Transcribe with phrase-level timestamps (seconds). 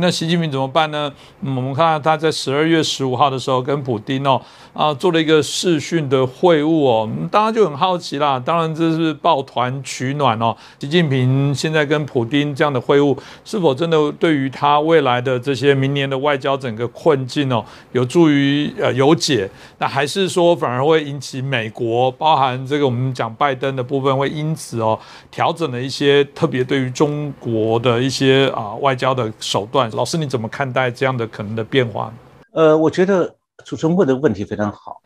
[0.00, 1.12] 那习近平怎么办呢？
[1.40, 4.40] 我们看到他在十二月十五号的时候跟普京哦
[4.72, 8.38] 啊做了一个视讯的会晤哦，当然就很好奇啦。
[8.38, 10.56] 当然这是抱团取暖哦。
[10.78, 19.50] 习近平现在跟普京这样的会晤，是否真的对于他未来的这些明年的外交整个困境哦，有助于呃有解？
[19.78, 24.98] 那还是说反而会引起美国，包含这个我们讲拜登的部分，会因此哦
[25.30, 29.87] 调整了一些特别对于中国的一些啊外交的手段？
[29.92, 32.12] 老师你怎么看待这样的可能的变化？
[32.52, 35.00] 呃，我觉得主持人问的问题非常好，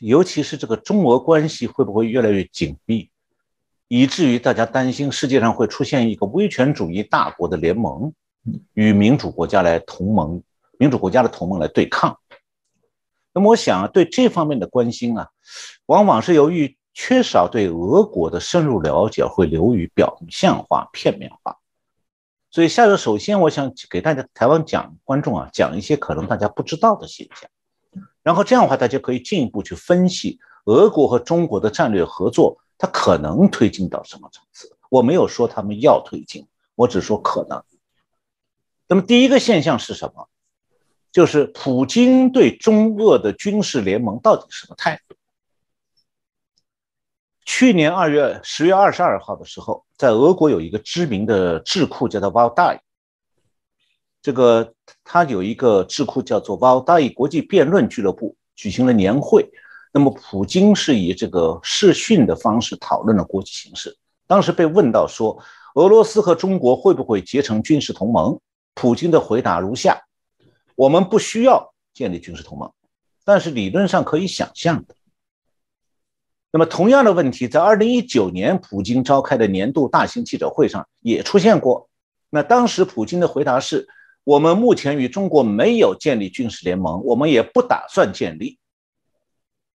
[0.00, 3.08] 尤其是这个中俄关系会不会越来越紧密，
[3.88, 8.12] 以至于大家担心世界上会出现一个威权主义大国的联盟，
[8.74, 10.42] 与民主国家来同盟，
[10.78, 12.18] 民主国家的同盟来对抗。
[13.32, 15.28] 那么我想对这方面的关心啊，
[15.86, 21.56] 往往是由于缺少对俄国的深入了解，会流于表象化、片面化。
[22.50, 27.48] 所以，下面首先我想给大家台湾讲观众啊讲一些可能大家不知道的现象，
[28.22, 34.76] 然后这样的话，大家可以进一步去分析俄国和中国的战略合作，它可能推进到什么层次。
[34.88, 37.62] 我没有说他们要推进，我只说可能。
[38.88, 40.28] 那么第一个现象是什么？
[41.12, 45.16] 就是普京对中俄的军事联盟到底什么态度？
[47.52, 52.78] 去年二月十月二十二号的时候，在俄国有一个知名的智库叫做 Valdai，
[54.22, 59.50] 这个它有一个智库叫做 Valdai 国际辩论俱乐部举行了年会。
[59.92, 63.98] 那么普京是以这个视讯的方式讨论了国际形势。
[64.28, 65.36] 当时被问到说，
[65.74, 68.38] 俄罗斯和中国会不会结成军事同盟？
[68.74, 70.00] 普京的回答如下。
[70.76, 72.72] 我们不需要建立军事同盟，
[73.24, 74.94] 但是理论上可以想象的。
[76.50, 81.88] 那么同样的问题，在二零一九年普京召开的年度大型记者会上也出现过。
[82.28, 83.88] 那当时普京的回答是：
[84.24, 88.58] 我们目前与中国没有建立军事联盟，我们也不打算建立。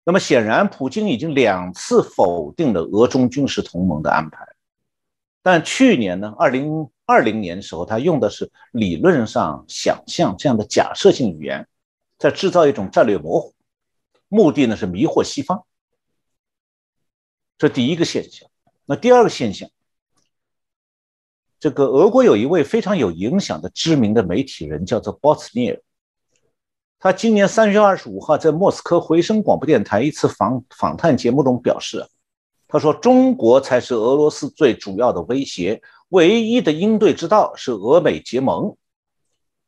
[0.03, 4.45] 那么显然，普京已经两次否定了俄中军事同盟的安排。
[5.43, 6.87] 但去年呢，二零。
[7.03, 11.67] 二零年的时候，他用的是理论上想象这样的假设性语言，
[12.17, 13.53] 在制造一种战略模糊，
[14.29, 15.61] 目的呢是迷惑西方。
[17.61, 18.49] 这第一个现象。
[18.87, 19.69] 那第二个现象，
[21.59, 25.81] 这个俄国有一位非常有影响的知名的媒体人，叫做波茨涅尔。
[26.97, 32.03] 他今年三月二十五号在莫斯科回声广播电台一次访访谈节目中表示，
[32.67, 38.75] 他说：“中国才是俄罗斯最主要的威胁。”唯一的应对之道是俄美结盟。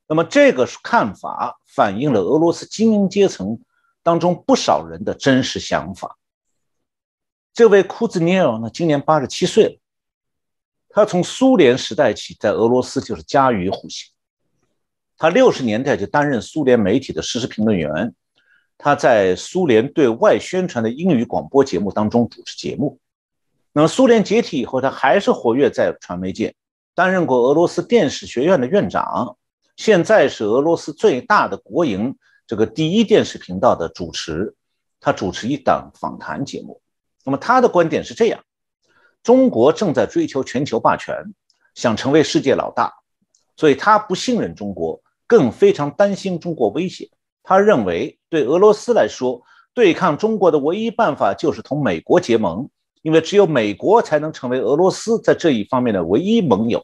[0.08, 3.59] 那么，这个看法反映了俄罗斯精英阶层
[4.02, 6.18] 当中不少人的真实想法。
[7.53, 9.75] 这位库兹涅尔呢，今年八十七岁了。
[10.90, 14.08] 他从苏联时代起在俄罗斯就是家喻户晓。
[15.18, 18.16] 他六十年代就担任苏联媒体的实时评论员，
[18.78, 23.00] 他在苏联对外宣传的英语广播节目当中主持节目。
[23.72, 26.56] 那么苏联解体以后，他还是活跃在传媒界，
[26.96, 29.38] 担任过俄罗斯电视学院的院长，
[29.78, 32.16] 现在是俄罗斯最大的国营
[32.47, 34.56] 这个第一电视频道的主持，
[35.00, 36.81] 他主持一档访谈节目。
[37.23, 38.44] 那么他的观点是这样：
[39.23, 41.16] 中国正在追求全球霸权，
[41.75, 42.94] 想成为世界老大，
[43.56, 47.09] 所以他不信任中国，更非常担心中国威胁。
[47.44, 49.41] 他认为，对俄罗斯来说，
[49.73, 52.69] 对抗中国的唯一办法就是同美国结盟。
[53.01, 56.81] 因为只有美国才能成为俄罗斯在这一方面的唯一盟友。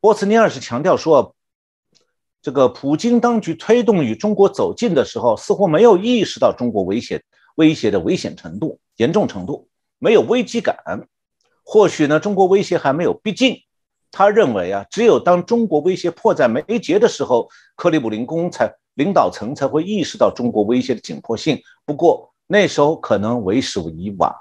[0.00, 1.34] 波茨尼尔是强调说，
[2.40, 7.20] 这个普京当局推动与中国走近的时候，似乎没有意识到中国威胁
[7.56, 9.68] 威胁的危险程度、严重程度，
[9.98, 10.76] 没有危机感。
[11.64, 13.60] 或许呢，中国威胁还没有逼近。
[14.12, 21.60] 他认为啊，只有当中国威胁迫在眉睫的时候，克里姆林宫才领导层才会意识到中国威胁的紧迫性。
[21.84, 24.32] 不过那时候可能为时已晚。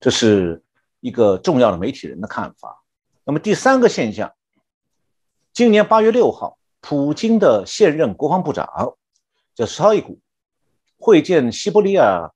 [0.00, 0.60] 这是
[1.00, 2.82] 一个重要的媒体人的看法。
[3.24, 4.32] 那么第三个现象，
[5.52, 8.94] 今年八月六号，普京的现任国防部长
[9.54, 10.18] 叫绍伊古
[10.98, 12.32] 会见西伯利亚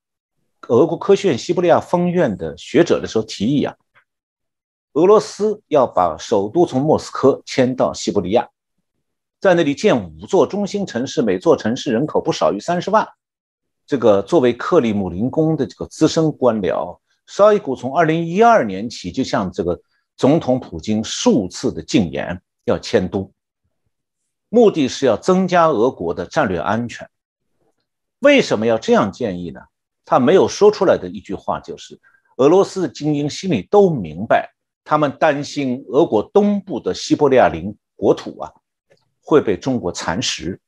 [0.67, 3.75] 俄国科学院西伯利亚分院的学者的时候，提议啊，
[4.93, 8.49] 俄罗斯要把首都从莫斯科迁到西伯利亚，
[9.39, 13.07] 在那里建五座中心城市，每座城市人口不少于三十万。
[13.85, 16.99] 这个作为克里姆林宫的这个资深官僚。
[17.25, 19.77] 绍伊古从二零一二年起就向这个
[20.15, 23.31] 总统普京数次的进言，要迁都，
[24.47, 27.09] 目的是要增加俄国的战略安全。
[28.19, 29.59] 为什么要这样建议呢？
[30.09, 31.99] 他没有说出来的一句话就是：
[32.37, 34.53] 俄罗斯的精英心里都明白，
[34.85, 38.53] 他们担心俄国东部的西伯利亚林国土啊
[39.21, 40.61] 会被中国蚕食。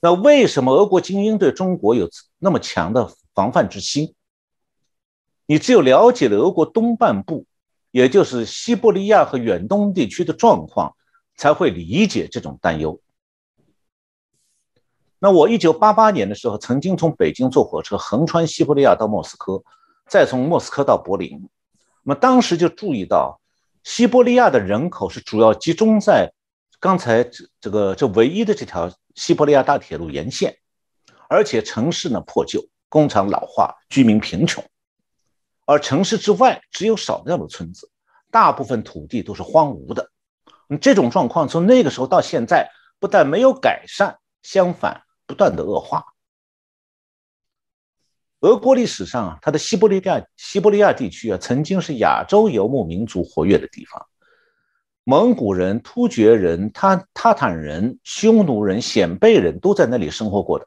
[0.00, 2.08] 那为什么俄国精英对中国有
[2.38, 4.14] 那么强的防范之心？
[5.46, 7.44] 你只有了解了俄国东半部，
[7.90, 10.94] 也就是西伯利亚和远东地区的状况，
[11.34, 13.00] 才会理解这种担忧。
[15.22, 19.62] 那我一九八八年的时候，曾经从北京坐火车横穿西伯利亚到莫斯科，
[20.08, 21.46] 再从莫斯科到柏林。
[22.02, 23.38] 那么当时就注意到，
[23.84, 26.32] 西伯利亚的人口是主要集中在
[26.80, 30.56] 刚才这这个这唯一的这条西伯利亚大铁路沿线，
[31.28, 34.64] 而且城市呢破旧，工厂老化，居民贫穷，
[35.66, 37.90] 而城市之外只有少量的村子，
[38.30, 40.10] 大部分土地都是荒芜的。
[40.80, 45.02] 这种状况从那个时候到现在，不但没有改善，相反。
[45.30, 46.04] 不断的恶化。
[48.40, 54.04] 俄国历史上啊，它的西伯利亚西伯利亚地区啊，曾经是亚洲游牧民族活跃的地方。
[55.04, 60.66] 蒙古人、突厥人、塔塔坦人、匈奴人、鲜卑人都在那里生活过的。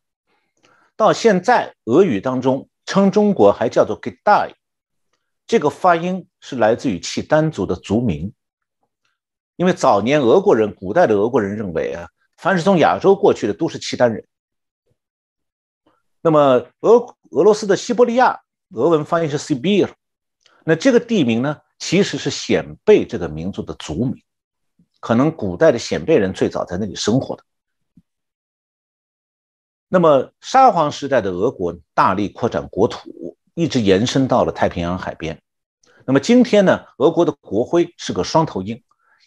[0.96, 4.56] 到现在，俄语当中称中国还叫做 g e d a i
[5.46, 8.32] 这个发音是来自于契丹族的族名。
[9.58, 12.08] 因为早年俄国人、古代的俄国人认为啊，
[12.38, 14.26] 凡是从亚洲过去的都是契丹人。
[16.26, 18.40] 那么，俄俄罗斯的西伯利亚，
[18.72, 19.92] 俄文翻译是 Sibir，
[20.64, 24.24] 那这个地名呢，其实是鲜卑这个民族的族名，
[25.02, 27.44] 可能古代的鲜卑人最早在那里生活的。
[29.90, 35.42] 那么，沙皇时代的俄国大力扩展国土，一直延伸到了太平洋海边。
[36.06, 38.82] 那么今天呢，俄国的国徽是个双头鹰，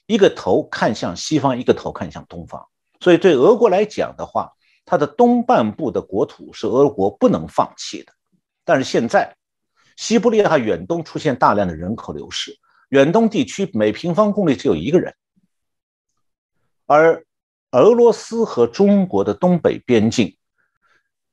[0.06, 2.66] 一个头看向西方，一个头看向东方。
[3.00, 4.54] 所以对俄国来讲的话，
[4.86, 8.12] 它的东半部的国土是俄国不能放弃的，
[8.64, 9.36] 但是现在
[9.96, 12.56] 西伯利亚远东出现大量的人口流失，
[12.90, 15.12] 远东地区每平方公里只有一个人，
[16.86, 17.26] 而
[17.72, 20.36] 俄罗斯和中国的东北边境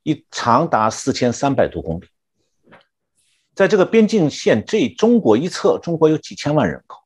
[0.01, 2.07] 一长达四千三百多公里，
[3.53, 6.99] 在这个边境线这中国一侧，中国有几千万人口，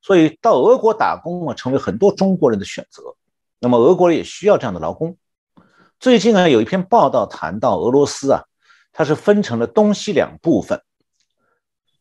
[0.00, 3.02] 所以到俄国打工啊，成为很多中国人的选择。
[3.60, 5.18] 那么俄国也需要这样的劳工。
[5.98, 8.44] 最近啊，有一篇报道谈到俄罗斯啊，
[8.92, 10.82] 它是分成了东西两部分。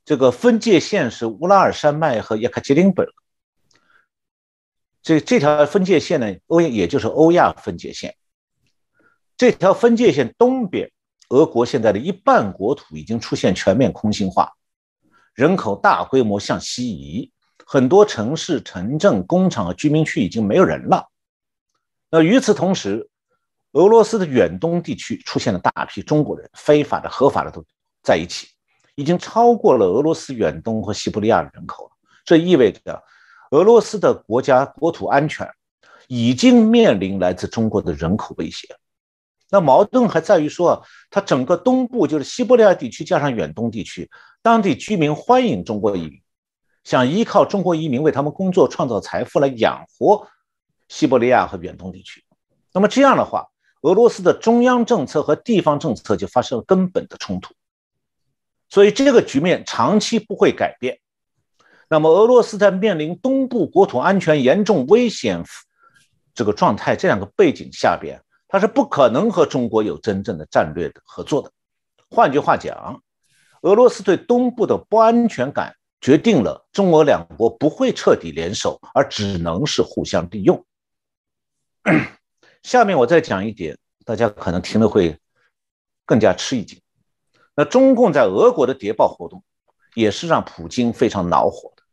[0.03, 3.05] 这个分界线是乌拉尔山脉和叶卡捷琳堡。
[5.01, 8.15] 这这条分界线呢，欧也就是欧亚分界线。
[9.37, 10.91] 这条分界线东边，
[11.29, 14.51] 俄国现在的一半国土已经出现全面空心化，
[15.33, 17.31] 人口大规模向西移，
[17.65, 21.09] 很多城市、城镇、工厂和居民区已经没有人了。
[22.11, 23.09] 那与此同时，
[23.75, 27.61] 俄罗斯的远东地区出现了大批中国人，非法的、合法的都
[28.01, 28.47] 在一起，
[28.95, 31.91] 已经超过了俄罗斯远东和西伯利亚的人口了。
[32.23, 33.03] 这意味着，
[33.51, 35.45] 俄罗斯的国家国土安全
[36.07, 38.65] 已经面临来自中国的人口威胁。
[39.49, 44.09] 那矛盾还在于说，它整个东部就是西伯利亚地区加上远东地区，
[44.41, 46.21] 当地居民欢迎中国移民，
[46.85, 50.25] 想依靠中国移民为他们工作、创造财富来养活
[50.87, 52.23] 西伯利亚和远东地区。
[52.71, 53.45] 那么这样的话，
[53.85, 57.53] 俄罗斯的中央政策和地方政策就发生了根本的冲突，
[58.67, 60.97] 所以这个局面长期不会改变。
[61.87, 65.43] 那么，俄罗斯在面临东部国土安全严重危险
[66.33, 71.51] 这个状态这两个背景下边，它是不可能和中国有真正的战略的合作的。
[72.09, 73.03] 换句话讲，
[73.61, 80.65] 俄罗斯对东部的不安全感决定了中俄两国不会彻底联手，而只能是互相利用。
[82.65, 85.19] 下面我再讲一点，大家可能听了会
[86.03, 86.81] 更加吃一惊。
[87.55, 89.43] 那中共在俄国的谍报活动，
[89.93, 91.83] 也是让普京非常恼火的。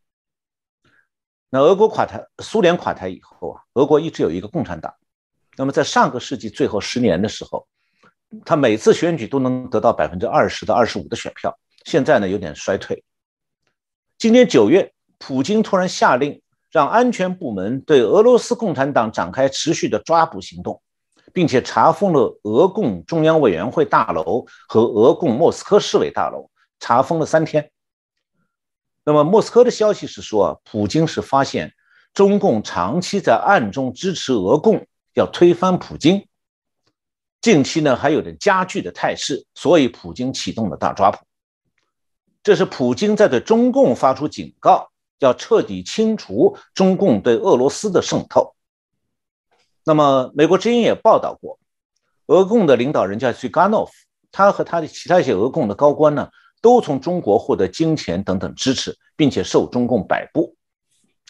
[1.51, 4.91] 那俄国垮台，苏联垮台以后啊，俄国一直有一个共产党。
[5.57, 7.67] 那么在上个世纪最后十年的时候，
[8.43, 11.55] 他每次选举都能得到百分之二十到二十五的选票。
[11.85, 13.03] 现在呢，有点衰退。
[14.17, 16.41] 今年九月，普京突然下令。
[16.73, 20.81] 让安全部门对俄罗斯共产党展开持续的抓捕行动，
[21.31, 26.49] 并且查封了俄共中央委员会大楼和俄共莫斯科市委大楼，
[26.79, 27.69] 查封了三天。
[29.05, 31.71] 那么，莫斯科的消息是说，普京是发现
[32.11, 36.27] 中共长期在暗中支持俄共，要推翻普京。
[37.39, 41.19] 近期呢，还有点加剧的态势，所以普京启动了大抓捕。
[42.41, 44.89] 这是普京在对中共发出警告。
[45.23, 48.53] 要彻底清除中共对俄罗斯的渗透。
[49.85, 51.59] 那么，美国之音也报道过，
[52.27, 53.91] 俄共的领导人叫苏加诺夫，
[54.31, 56.29] 他和他的其他一些俄共的高官呢，
[56.61, 60.55] 都从中国获得金钱等等支持，并且受中共摆布。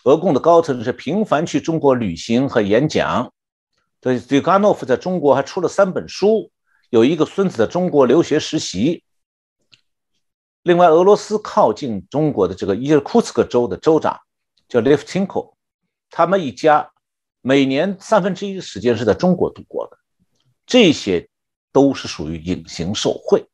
[0.06, 3.32] 俄共的高层是频繁去中国旅行和演讲。
[4.02, 6.52] 对，对，甘诺夫在中国还出了三本书，
[6.90, 9.04] 有一个孙子在中国留学实习。
[10.64, 14.20] 另外，俄罗斯靠近中国的这个伊尔库茨克州的州长
[14.68, 15.54] 叫 Levchenko，
[16.10, 16.92] 他们一家
[17.42, 19.98] 每年三分之一的时间是在中国度过的，
[20.66, 21.30] 这些
[21.72, 23.46] 都是属于隐形受贿。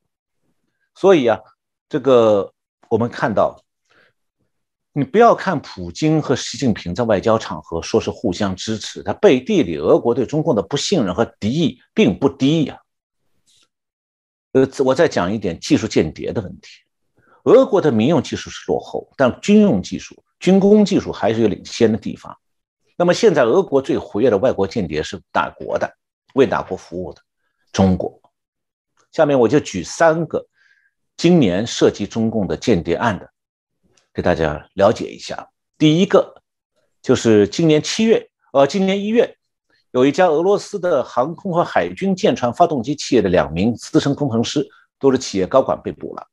[0.94, 1.40] 所以啊，
[1.88, 2.52] 这个
[2.88, 3.62] 我们看到。
[4.92, 12.80] 你不要看普京和习近平在外交场合说是互相支持，他背地里俄国对中共的不信任和敌意并不低呀。
[14.50, 16.70] 呃，我再讲一点技术间谍的问题。
[17.50, 22.36] 俄国的民用技术是落后，但军用技术、军工技术还是有领先的地方。
[22.96, 25.90] 那么现在俄国最活跃的外国间谍是哪国的？
[26.34, 27.20] 为哪国服务的？
[27.72, 28.20] 中国。
[29.10, 30.46] 下面我就举三个
[31.16, 33.28] 今年涉及中共的间谍案的。
[34.14, 36.42] 给大家了解一下，第一个
[37.02, 39.36] 就是今年七月，呃，今年一月，
[39.92, 46.26] 有一家俄罗斯的航空和海军舰船发动机企业的两名资深工程师，都是企业高管被捕了。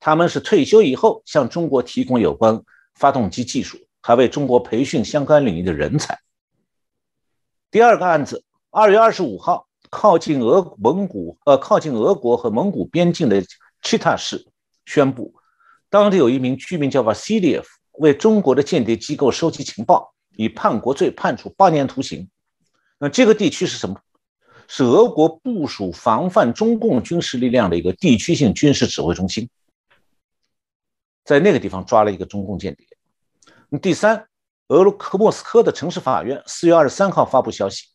[0.00, 2.60] 他们是退休以后向中国提供有关
[2.94, 6.18] 发动机技术，还为中国培训相关领域的人才。
[7.70, 13.44] 第二个案子，二月二十五号，靠近俄蒙古，呃，靠近俄国和蒙古边境的
[13.82, 14.46] 奇塔市
[14.86, 15.34] 宣布。
[15.90, 22.28] 当地有一名居民叫瓦西列夫，为中国的间谍机构收集情报，以叛国罪判处八年徒刑。
[22.98, 24.00] 那这个地区是什么？
[24.66, 29.48] 是俄国部署防范中共军事力量的一个地区性军事指挥中心，
[31.24, 33.78] 在那个地方抓了一个中共间谍。
[33.78, 34.26] 第三，
[34.68, 37.86] 俄罗克莫斯科的城市法院四月二十三号发布消息，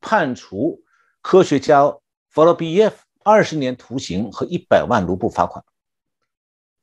[0.00, 0.82] 判处
[1.20, 1.82] 科学家
[2.30, 5.64] 弗罗比耶夫二十年徒刑和一百万卢布罚款。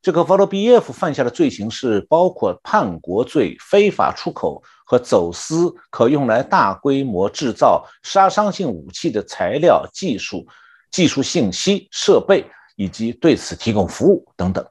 [0.02, 10.46] 这个弗罗比耶夫犯下的罪行是包括叛国罪、非法出口和走私可用来大规模制造杀伤性武器的材料、技术、
[10.92, 12.46] 技术信息、设备
[12.76, 14.68] 以及对此提供服务等等。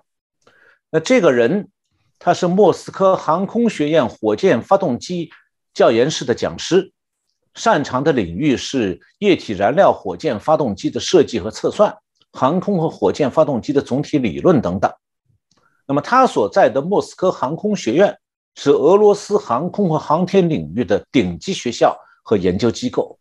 [0.95, 1.71] 那这个人
[2.19, 5.31] 他是莫斯科航空学院火箭发动机
[5.73, 6.93] 教研室的讲师，
[7.55, 11.97] 擅长的领域是液体燃料火箭发动机的设计和测算、
[12.35, 14.93] 航空和火箭发动机的总体理论等等。
[15.87, 18.19] 那么他所在的莫斯科航空学院
[18.55, 23.19] 是俄罗斯航空和航天领域的顶级学校和研究机构。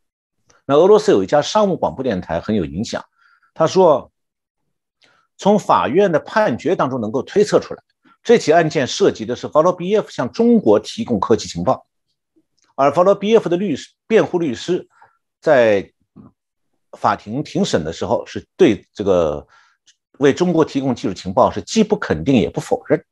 [0.65, 3.01] 那俄罗斯有一家商务广播电台很有影响，
[3.53, 4.10] 他说，
[5.41, 7.81] 从法院的判决当中能够推测出来，
[8.21, 11.87] 这起案件涉及的是法罗比耶夫向中国提供科技情报，
[12.75, 14.87] 而法罗比耶夫的律师辩护律师
[15.41, 15.91] 在
[16.91, 19.47] 法庭庭审的时候是对这个。
[20.19, 23.03] 为中国提供技术情报是既不肯定也不否认。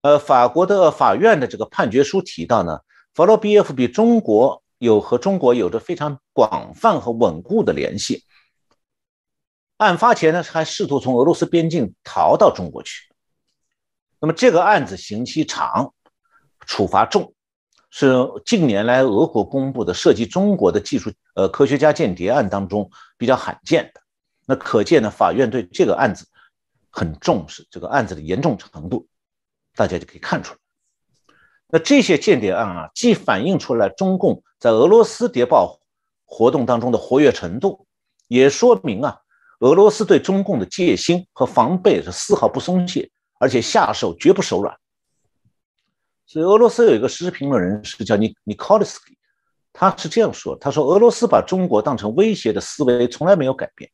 [0.00, 2.80] 呃，法国的法院的这个判决书提到呢，
[3.12, 8.24] 弗罗比耶夫比中国有和中国有着非常广泛和稳固的联系。
[9.80, 13.08] 案发前呢，还试图从俄罗斯边境逃到中国去。
[14.20, 15.94] 那么这个案子刑期长，
[16.66, 17.32] 处罚重，
[17.88, 24.02] 是近年来俄国公布的涉及中国的技术呃科学家间谍案当中比较罕见的。
[24.44, 26.26] 那可见呢，法院对这个案子
[26.90, 29.08] 很重视，这个案子的严重程度，
[29.74, 30.58] 大家就可以看出来。
[31.68, 35.80] 那这些间谍案啊，既反映出来中共在俄罗斯谍报
[36.26, 37.86] 活动当中的活跃程度，
[38.28, 39.20] 也说明啊，
[39.60, 44.76] 俄罗斯对中共的戒心和防备是丝毫不松懈，而且下手绝不手软。
[46.26, 49.18] 所以，俄罗斯有一个时事评论人士叫尼尼科利斯基，
[49.72, 53.90] 他是这样说：“他说，俄罗斯把中国当成威胁的思维从来没有改变。”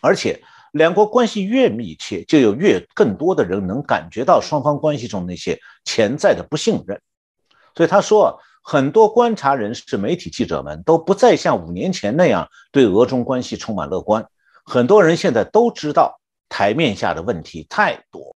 [0.00, 0.40] 而且，
[0.72, 7.00] 两国关系越密切，就有越更多的人能感觉到双方关系中那些潜在的不信任。
[7.74, 14.24] 所以他说，很多观察人士、媒体记者们都不再像五年前那样对俄中关系充满乐观。
[14.68, 16.20] 很多人现在都知道，
[16.50, 18.36] 台面下的问题太多。